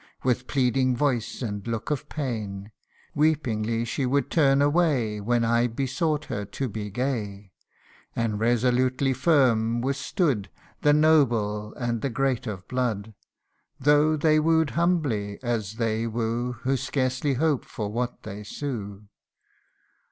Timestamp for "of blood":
12.47-13.03